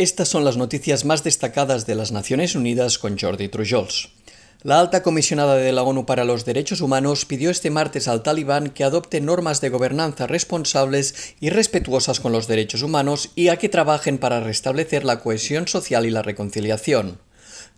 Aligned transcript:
Estas 0.00 0.28
son 0.28 0.46
las 0.46 0.56
noticias 0.56 1.04
más 1.04 1.24
destacadas 1.24 1.84
de 1.84 1.94
las 1.94 2.10
Naciones 2.10 2.54
Unidas 2.54 2.96
con 2.96 3.18
Jordi 3.18 3.48
Trujols. 3.48 4.08
La 4.62 4.80
alta 4.80 5.02
comisionada 5.02 5.56
de 5.56 5.72
la 5.72 5.82
ONU 5.82 6.06
para 6.06 6.24
los 6.24 6.46
Derechos 6.46 6.80
Humanos 6.80 7.26
pidió 7.26 7.50
este 7.50 7.68
martes 7.68 8.08
al 8.08 8.22
talibán 8.22 8.70
que 8.70 8.82
adopte 8.82 9.20
normas 9.20 9.60
de 9.60 9.68
gobernanza 9.68 10.26
responsables 10.26 11.34
y 11.38 11.50
respetuosas 11.50 12.18
con 12.18 12.32
los 12.32 12.48
derechos 12.48 12.80
humanos 12.80 13.28
y 13.34 13.48
a 13.48 13.58
que 13.58 13.68
trabajen 13.68 14.16
para 14.16 14.40
restablecer 14.40 15.04
la 15.04 15.20
cohesión 15.20 15.68
social 15.68 16.06
y 16.06 16.10
la 16.10 16.22
reconciliación. 16.22 17.18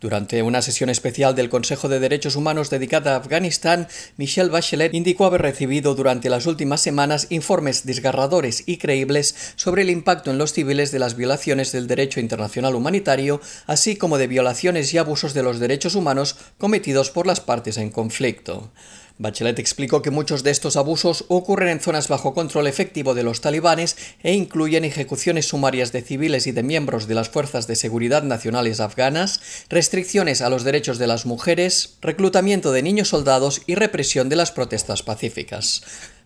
Durante 0.02 0.42
una 0.42 0.62
sesión 0.62 0.90
especial 0.90 1.36
del 1.36 1.48
Consejo 1.48 1.88
de 1.88 2.00
Derechos 2.00 2.34
Humanos 2.34 2.70
dedicada 2.70 3.14
a 3.14 3.18
Afganistán, 3.18 3.86
Michelle 4.16 4.50
Bachelet 4.50 4.92
indicó 4.94 5.26
haber 5.26 5.42
recibido 5.42 5.94
durante 5.94 6.28
las 6.28 6.46
últimas 6.46 6.80
semanas 6.80 7.28
informes 7.30 7.86
desgarradores 7.86 8.64
y 8.66 8.78
creíbles 8.78 9.52
sobre 9.54 9.82
el 9.82 9.90
impacto 9.90 10.32
en 10.32 10.38
los 10.38 10.52
civiles 10.52 10.90
de 10.90 10.98
las 10.98 11.14
violaciones 11.14 11.70
del 11.70 11.86
derecho 11.86 12.18
internacional 12.18 12.74
humanitario, 12.74 13.40
así 13.68 13.94
como 13.94 14.18
de 14.18 14.26
violaciones 14.26 14.92
y 14.92 14.98
abusos 14.98 15.34
de 15.34 15.44
los 15.44 15.60
derechos 15.60 15.94
humanos 15.94 16.34
cometidos 16.58 17.10
por 17.10 17.28
las 17.28 17.38
partes 17.38 17.76
en 17.76 17.90
conflicto. 17.90 18.72
Bachelet 19.18 19.58
explicó 19.58 20.02
que 20.02 20.10
muchos 20.10 20.42
de 20.42 20.50
estos 20.50 20.76
abusos 20.76 21.24
ocurren 21.28 21.68
en 21.68 21.80
zonas 21.80 22.08
bajo 22.08 22.34
control 22.34 22.66
efectivo 22.66 23.14
de 23.14 23.22
los 23.22 23.40
talibanes 23.40 23.96
e 24.22 24.32
incluyen 24.32 24.84
ejecuciones 24.84 25.48
sumarias 25.48 25.92
de 25.92 26.02
civiles 26.02 26.46
y 26.46 26.52
de 26.52 26.62
miembros 26.62 27.06
de 27.06 27.14
las 27.14 27.28
fuerzas 27.28 27.66
de 27.66 27.76
seguridad 27.76 28.22
nacionales 28.22 28.80
afganas, 28.80 29.40
restricciones 29.68 30.40
a 30.40 30.48
los 30.48 30.64
derechos 30.64 30.98
de 30.98 31.06
las 31.06 31.26
mujeres, 31.26 31.96
reclutamiento 32.00 32.72
de 32.72 32.82
niños 32.82 33.08
soldados 33.08 33.62
y 33.66 33.74
represión 33.74 34.28
de 34.28 34.36
las 34.36 34.52
protestas 34.52 35.02
pacíficas. 35.02 35.82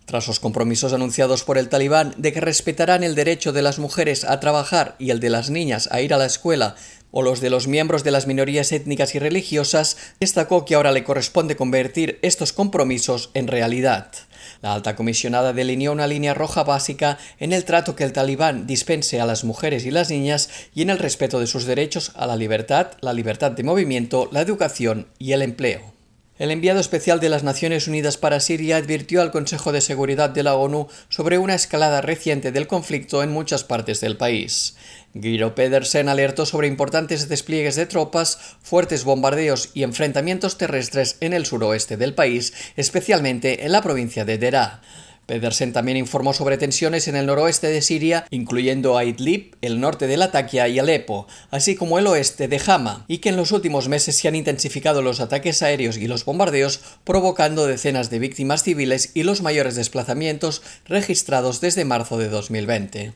Tras 0.06 0.28
los 0.28 0.38
compromisos 0.38 0.92
anunciados 0.92 1.42
por 1.42 1.58
el 1.58 1.68
talibán 1.68 2.14
de 2.16 2.32
que 2.32 2.40
respetarán 2.40 3.02
el 3.02 3.16
derecho 3.16 3.52
de 3.52 3.62
las 3.62 3.80
mujeres 3.80 4.22
a 4.22 4.38
trabajar 4.38 4.94
y 5.00 5.10
el 5.10 5.18
de 5.18 5.30
las 5.30 5.50
niñas 5.50 5.88
a 5.90 6.00
ir 6.00 6.14
a 6.14 6.16
la 6.16 6.26
escuela, 6.26 6.76
o 7.18 7.22
los 7.22 7.40
de 7.40 7.48
los 7.48 7.66
miembros 7.66 8.04
de 8.04 8.10
las 8.10 8.26
minorías 8.26 8.72
étnicas 8.72 9.14
y 9.14 9.18
religiosas, 9.18 9.96
destacó 10.20 10.66
que 10.66 10.74
ahora 10.74 10.92
le 10.92 11.02
corresponde 11.02 11.56
convertir 11.56 12.18
estos 12.20 12.52
compromisos 12.52 13.30
en 13.32 13.46
realidad. 13.46 14.12
La 14.60 14.74
alta 14.74 14.96
comisionada 14.96 15.54
delineó 15.54 15.92
una 15.92 16.06
línea 16.06 16.34
roja 16.34 16.62
básica 16.62 17.16
en 17.40 17.54
el 17.54 17.64
trato 17.64 17.96
que 17.96 18.04
el 18.04 18.12
talibán 18.12 18.66
dispense 18.66 19.18
a 19.18 19.24
las 19.24 19.44
mujeres 19.44 19.86
y 19.86 19.90
las 19.92 20.10
niñas 20.10 20.50
y 20.74 20.82
en 20.82 20.90
el 20.90 20.98
respeto 20.98 21.40
de 21.40 21.46
sus 21.46 21.64
derechos 21.64 22.12
a 22.16 22.26
la 22.26 22.36
libertad, 22.36 22.88
la 23.00 23.14
libertad 23.14 23.50
de 23.52 23.62
movimiento, 23.62 24.28
la 24.30 24.42
educación 24.42 25.06
y 25.18 25.32
el 25.32 25.40
empleo. 25.40 25.95
El 26.38 26.50
enviado 26.50 26.80
especial 26.80 27.18
de 27.18 27.30
las 27.30 27.44
Naciones 27.44 27.88
Unidas 27.88 28.18
para 28.18 28.40
Siria 28.40 28.76
advirtió 28.76 29.22
al 29.22 29.30
Consejo 29.30 29.72
de 29.72 29.80
Seguridad 29.80 30.28
de 30.28 30.42
la 30.42 30.54
ONU 30.54 30.86
sobre 31.08 31.38
una 31.38 31.54
escalada 31.54 32.02
reciente 32.02 32.52
del 32.52 32.66
conflicto 32.66 33.22
en 33.22 33.30
muchas 33.30 33.64
partes 33.64 34.02
del 34.02 34.18
país. 34.18 34.76
Guido 35.14 35.54
Pedersen 35.54 36.10
alertó 36.10 36.44
sobre 36.44 36.68
importantes 36.68 37.30
despliegues 37.30 37.74
de 37.74 37.86
tropas, 37.86 38.38
fuertes 38.60 39.04
bombardeos 39.04 39.70
y 39.72 39.82
enfrentamientos 39.82 40.58
terrestres 40.58 41.16
en 41.20 41.32
el 41.32 41.46
suroeste 41.46 41.96
del 41.96 42.12
país, 42.12 42.52
especialmente 42.76 43.64
en 43.64 43.72
la 43.72 43.80
provincia 43.80 44.26
de 44.26 44.36
Deraa. 44.36 44.82
Pedersen 45.26 45.72
también 45.72 45.96
informó 45.96 46.32
sobre 46.32 46.56
tensiones 46.56 47.08
en 47.08 47.16
el 47.16 47.26
noroeste 47.26 47.66
de 47.66 47.82
Siria, 47.82 48.26
incluyendo 48.30 48.96
a 48.96 49.04
Idlib, 49.04 49.56
el 49.60 49.80
norte 49.80 50.06
de 50.06 50.16
Latakia 50.16 50.68
y 50.68 50.78
Alepo, 50.78 51.26
así 51.50 51.74
como 51.74 51.98
el 51.98 52.06
oeste 52.06 52.46
de 52.46 52.60
Hama, 52.64 53.04
y 53.08 53.18
que 53.18 53.30
en 53.30 53.36
los 53.36 53.50
últimos 53.50 53.88
meses 53.88 54.16
se 54.16 54.28
han 54.28 54.36
intensificado 54.36 55.02
los 55.02 55.20
ataques 55.20 55.62
aéreos 55.62 55.96
y 55.96 56.06
los 56.06 56.24
bombardeos, 56.24 56.80
provocando 57.04 57.66
decenas 57.66 58.08
de 58.08 58.20
víctimas 58.20 58.62
civiles 58.62 59.10
y 59.14 59.24
los 59.24 59.42
mayores 59.42 59.74
desplazamientos 59.74 60.62
registrados 60.86 61.60
desde 61.60 61.84
marzo 61.84 62.18
de 62.18 62.28
2020. 62.28 63.12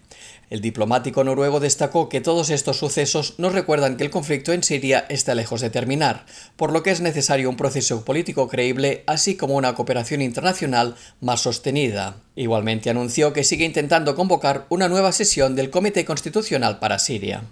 El 0.50 0.60
diplomático 0.60 1.22
noruego 1.22 1.60
destacó 1.60 2.08
que 2.08 2.20
todos 2.20 2.50
estos 2.50 2.76
sucesos 2.76 3.34
nos 3.38 3.52
recuerdan 3.52 3.96
que 3.96 4.02
el 4.02 4.10
conflicto 4.10 4.52
en 4.52 4.64
Siria 4.64 5.06
está 5.08 5.36
lejos 5.36 5.60
de 5.60 5.70
terminar, 5.70 6.26
por 6.56 6.72
lo 6.72 6.82
que 6.82 6.90
es 6.90 7.00
necesario 7.00 7.48
un 7.48 7.56
proceso 7.56 8.04
político 8.04 8.48
creíble, 8.48 9.04
así 9.06 9.36
como 9.36 9.54
una 9.54 9.76
cooperación 9.76 10.22
internacional 10.22 10.96
más 11.20 11.42
sostenida. 11.42 11.99
Igualmente 12.36 12.90
anunció 12.90 13.32
que 13.32 13.44
sigue 13.44 13.64
intentando 13.64 14.14
convocar 14.14 14.66
una 14.68 14.88
nueva 14.88 15.12
sesión 15.12 15.56
del 15.56 15.70
Comité 15.70 16.04
Constitucional 16.04 16.78
para 16.78 16.98
Siria. 16.98 17.42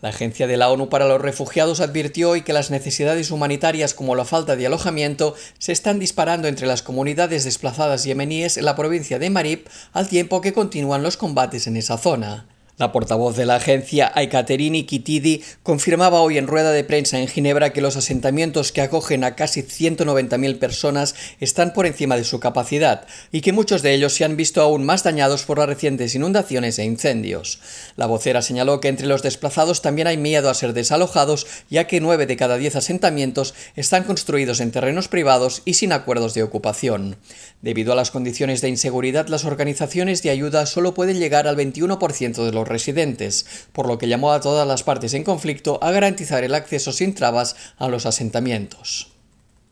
La 0.00 0.10
Agencia 0.10 0.46
de 0.46 0.56
la 0.56 0.70
ONU 0.70 0.88
para 0.88 1.08
los 1.08 1.20
Refugiados 1.20 1.80
advirtió 1.80 2.30
hoy 2.30 2.42
que 2.42 2.52
las 2.52 2.70
necesidades 2.70 3.32
humanitarias 3.32 3.94
como 3.94 4.14
la 4.14 4.24
falta 4.24 4.54
de 4.54 4.66
alojamiento 4.66 5.34
se 5.58 5.72
están 5.72 5.98
disparando 5.98 6.46
entre 6.46 6.68
las 6.68 6.82
comunidades 6.82 7.42
desplazadas 7.42 8.04
yemeníes 8.04 8.58
en 8.58 8.64
la 8.64 8.76
provincia 8.76 9.18
de 9.18 9.30
Marib 9.30 9.64
al 9.92 10.08
tiempo 10.08 10.40
que 10.40 10.52
continúan 10.52 11.02
los 11.02 11.16
combates 11.16 11.66
en 11.66 11.76
esa 11.76 11.98
zona. 11.98 12.46
La 12.78 12.92
portavoz 12.92 13.36
de 13.36 13.44
la 13.44 13.56
agencia, 13.56 14.12
Aikaterini 14.14 14.84
Kitidi, 14.84 15.42
confirmaba 15.64 16.20
hoy 16.20 16.38
en 16.38 16.46
rueda 16.46 16.70
de 16.70 16.84
prensa 16.84 17.18
en 17.18 17.26
Ginebra 17.26 17.72
que 17.72 17.80
los 17.80 17.96
asentamientos 17.96 18.70
que 18.70 18.82
acogen 18.82 19.24
a 19.24 19.34
casi 19.34 19.62
190.000 19.62 20.60
personas 20.60 21.16
están 21.40 21.72
por 21.72 21.86
encima 21.86 22.16
de 22.16 22.22
su 22.22 22.38
capacidad 22.38 23.08
y 23.32 23.40
que 23.40 23.52
muchos 23.52 23.82
de 23.82 23.94
ellos 23.94 24.12
se 24.12 24.24
han 24.24 24.36
visto 24.36 24.62
aún 24.62 24.84
más 24.84 25.02
dañados 25.02 25.42
por 25.42 25.58
las 25.58 25.68
recientes 25.68 26.14
inundaciones 26.14 26.78
e 26.78 26.84
incendios. 26.84 27.58
La 27.96 28.06
vocera 28.06 28.42
señaló 28.42 28.80
que 28.80 28.86
entre 28.86 29.08
los 29.08 29.24
desplazados 29.24 29.82
también 29.82 30.06
hay 30.06 30.16
miedo 30.16 30.48
a 30.48 30.54
ser 30.54 30.72
desalojados, 30.72 31.48
ya 31.68 31.88
que 31.88 32.00
nueve 32.00 32.26
de 32.26 32.36
cada 32.36 32.58
diez 32.58 32.76
asentamientos 32.76 33.54
están 33.74 34.04
construidos 34.04 34.60
en 34.60 34.70
terrenos 34.70 35.08
privados 35.08 35.62
y 35.64 35.74
sin 35.74 35.92
acuerdos 35.92 36.34
de 36.34 36.44
ocupación. 36.44 37.16
Debido 37.60 37.92
a 37.92 37.96
las 37.96 38.12
condiciones 38.12 38.60
de 38.60 38.68
inseguridad, 38.68 39.26
las 39.26 39.44
organizaciones 39.44 40.22
de 40.22 40.30
ayuda 40.30 40.64
solo 40.66 40.94
pueden 40.94 41.18
llegar 41.18 41.48
al 41.48 41.56
21% 41.56 42.44
de 42.44 42.52
los 42.52 42.67
residentes, 42.68 43.46
por 43.72 43.86
lo 43.88 43.98
que 43.98 44.08
llamó 44.08 44.32
a 44.32 44.40
todas 44.40 44.66
las 44.66 44.82
partes 44.82 45.14
en 45.14 45.24
conflicto 45.24 45.78
a 45.82 45.90
garantizar 45.90 46.44
el 46.44 46.54
acceso 46.54 46.92
sin 46.92 47.14
trabas 47.14 47.56
a 47.78 47.88
los 47.88 48.06
asentamientos. 48.06 49.12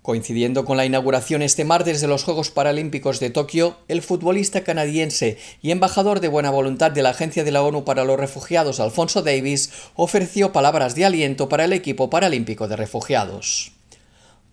Coincidiendo 0.06 0.64
con 0.64 0.76
la 0.76 0.86
inauguración 0.86 1.42
este 1.42 1.64
martes 1.64 2.00
de 2.00 2.06
los 2.06 2.22
Juegos 2.22 2.52
Paralímpicos 2.52 3.18
de 3.18 3.30
Tokio, 3.30 3.76
el 3.88 4.02
futbolista 4.02 4.62
canadiense 4.62 5.36
y 5.62 5.72
embajador 5.72 6.20
de 6.20 6.28
buena 6.28 6.50
voluntad 6.50 6.92
de 6.92 7.02
la 7.02 7.10
Agencia 7.10 7.42
de 7.42 7.50
la 7.50 7.64
ONU 7.64 7.84
para 7.84 8.04
los 8.04 8.18
Refugiados, 8.18 8.78
Alfonso 8.78 9.22
Davis, 9.22 9.72
ofreció 9.96 10.52
palabras 10.52 10.94
de 10.94 11.06
aliento 11.06 11.48
para 11.48 11.64
el 11.64 11.72
equipo 11.72 12.08
paralímpico 12.08 12.68
de 12.68 12.76
refugiados. 12.76 13.75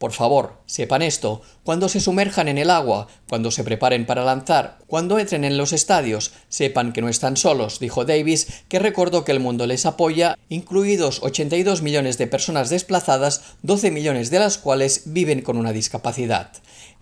Por 0.03 0.11
favor, 0.11 0.55
sepan 0.65 1.01
esto, 1.01 1.41
cuando 1.63 1.87
se 1.87 2.01
sumerjan 2.01 2.49
en 2.49 2.57
el 2.57 2.71
agua, 2.71 3.07
cuando 3.29 3.51
se 3.51 3.63
preparen 3.63 4.05
para 4.05 4.25
lanzar, 4.25 4.79
cuando 4.85 5.17
entren 5.17 5.45
en 5.45 5.55
los 5.55 5.71
estadios, 5.71 6.33
sepan 6.49 6.91
que 6.91 7.01
no 7.01 7.07
están 7.07 7.37
solos, 7.37 7.79
dijo 7.79 8.03
Davis, 8.03 8.65
que 8.67 8.79
recordó 8.79 9.23
que 9.23 9.31
el 9.31 9.39
mundo 9.39 9.65
les 9.65 9.85
apoya, 9.85 10.37
incluidos 10.49 11.23
82 11.23 11.83
millones 11.83 12.17
de 12.17 12.27
personas 12.27 12.69
desplazadas, 12.69 13.55
12 13.61 13.91
millones 13.91 14.29
de 14.29 14.39
las 14.39 14.57
cuales 14.57 15.03
viven 15.05 15.41
con 15.41 15.55
una 15.55 15.71
discapacidad. 15.71 16.51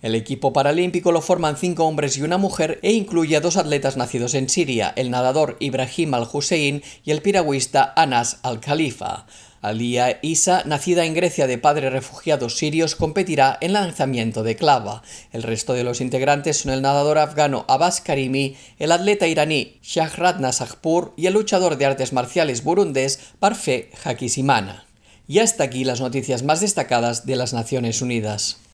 El 0.04 0.14
equipo 0.14 0.54
paralímpico 0.54 1.12
lo 1.12 1.22
forman 1.22 1.58
cinco 1.58 1.86
hombres 1.86 2.18
y 2.18 2.22
una 2.22 2.38
mujer 2.38 2.78
e 2.84 2.92
incluye 2.92 3.36
a 3.36 3.42
dos 3.42 3.58
atletas 3.58 3.98
nacidos 3.98 4.36
en 4.36 4.48
Siria, 4.48 4.94
el 4.96 5.10
nadador 5.10 5.58
Ibrahim 5.60 6.14
al-Hussein 6.14 6.84
y 7.04 7.10
el 7.10 7.24
piragüista 7.24 7.94
Anas 7.96 8.38
al-Khalifa. 8.44 9.26
Alia 9.62 10.18
Isa, 10.24 10.64
nacida 10.66 11.06
en 11.06 11.14
Grecia 11.14 11.46
de 11.46 11.60
padres 11.60 11.94
refugiados 11.94 12.58
sirios, 12.58 12.96
competirá 12.96 13.60
en 13.62 13.74
lanzamiento 13.74 14.42
de 14.42 14.56
clava. 14.56 15.04
El 15.32 15.44
resto 15.44 15.74
de 15.74 15.84
los 15.84 16.02
integrantes 16.02 16.58
son 16.58 16.72
el 16.72 16.82
nadador 16.82 17.20
afgano 17.20 17.66
Abbas 17.68 18.02
Karimi, 18.02 18.58
el 18.80 18.92
atleta 18.92 19.28
iraní 19.28 19.78
Shahrat 19.84 20.40
Nasagpur 20.40 21.14
y 21.16 21.28
el 21.28 21.34
luchador 21.34 21.78
de 21.78 21.86
artes 21.86 22.12
marciales 22.12 22.64
burundés 22.64 23.20
Parfait 23.40 23.94
Hakisimana. 24.04 24.86
Y 25.28 25.40
hasta 25.40 25.64
aquí 25.64 25.84
las 25.84 26.02
noticias 26.02 26.42
más 26.42 26.60
destacadas 26.60 27.28
de 27.28 27.36
las 27.36 27.54
Naciones 27.54 28.02
Unidas. 28.02 28.62